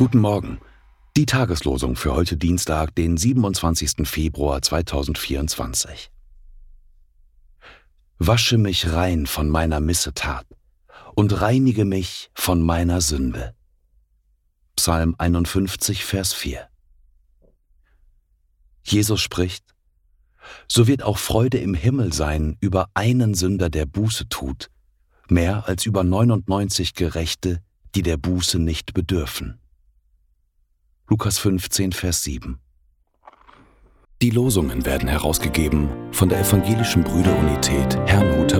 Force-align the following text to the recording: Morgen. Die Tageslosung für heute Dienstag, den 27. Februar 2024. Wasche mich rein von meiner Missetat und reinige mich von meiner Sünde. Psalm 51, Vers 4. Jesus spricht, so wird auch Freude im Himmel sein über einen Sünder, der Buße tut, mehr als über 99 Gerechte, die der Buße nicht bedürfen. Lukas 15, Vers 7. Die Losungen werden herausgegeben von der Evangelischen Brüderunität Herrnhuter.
Morgen. 0.00 0.60
Die 1.16 1.26
Tageslosung 1.26 1.96
für 1.96 2.14
heute 2.14 2.36
Dienstag, 2.36 2.94
den 2.94 3.16
27. 3.16 4.06
Februar 4.06 4.62
2024. 4.62 6.12
Wasche 8.18 8.58
mich 8.58 8.92
rein 8.92 9.26
von 9.26 9.48
meiner 9.48 9.80
Missetat 9.80 10.46
und 11.16 11.40
reinige 11.40 11.84
mich 11.84 12.30
von 12.32 12.62
meiner 12.62 13.00
Sünde. 13.00 13.56
Psalm 14.76 15.16
51, 15.18 16.04
Vers 16.04 16.32
4. 16.32 16.68
Jesus 18.84 19.20
spricht, 19.20 19.64
so 20.68 20.86
wird 20.86 21.02
auch 21.02 21.18
Freude 21.18 21.58
im 21.58 21.74
Himmel 21.74 22.12
sein 22.12 22.56
über 22.60 22.88
einen 22.94 23.34
Sünder, 23.34 23.68
der 23.68 23.86
Buße 23.86 24.28
tut, 24.28 24.70
mehr 25.28 25.66
als 25.66 25.86
über 25.86 26.04
99 26.04 26.94
Gerechte, 26.94 27.60
die 27.96 28.02
der 28.02 28.16
Buße 28.16 28.60
nicht 28.60 28.94
bedürfen. 28.94 29.58
Lukas 31.10 31.38
15, 31.38 31.92
Vers 31.92 32.22
7. 32.24 32.58
Die 34.20 34.28
Losungen 34.28 34.84
werden 34.84 35.08
herausgegeben 35.08 35.88
von 36.12 36.28
der 36.28 36.40
Evangelischen 36.40 37.02
Brüderunität 37.02 37.96
Herrnhuter. 38.04 38.57